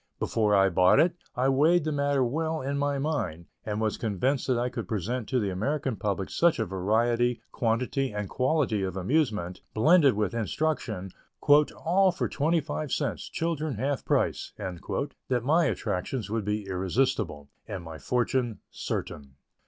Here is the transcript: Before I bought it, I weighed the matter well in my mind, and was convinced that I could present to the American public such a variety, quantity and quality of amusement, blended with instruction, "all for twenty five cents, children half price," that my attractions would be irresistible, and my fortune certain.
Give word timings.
Before 0.17 0.55
I 0.55 0.69
bought 0.69 0.99
it, 0.99 1.13
I 1.35 1.47
weighed 1.49 1.83
the 1.83 1.91
matter 1.91 2.25
well 2.25 2.59
in 2.59 2.79
my 2.79 2.97
mind, 2.97 3.45
and 3.63 3.79
was 3.79 3.99
convinced 3.99 4.47
that 4.47 4.57
I 4.57 4.67
could 4.67 4.87
present 4.87 5.29
to 5.29 5.39
the 5.39 5.51
American 5.51 5.95
public 5.95 6.31
such 6.31 6.57
a 6.57 6.65
variety, 6.65 7.39
quantity 7.51 8.11
and 8.11 8.27
quality 8.27 8.81
of 8.81 8.97
amusement, 8.97 9.61
blended 9.75 10.15
with 10.15 10.33
instruction, 10.33 11.11
"all 11.47 12.11
for 12.11 12.27
twenty 12.27 12.61
five 12.61 12.91
cents, 12.91 13.29
children 13.29 13.75
half 13.75 14.03
price," 14.03 14.53
that 14.57 15.43
my 15.43 15.65
attractions 15.65 16.31
would 16.31 16.45
be 16.45 16.65
irresistible, 16.65 17.49
and 17.67 17.83
my 17.83 17.99
fortune 17.99 18.57
certain. 18.71 19.35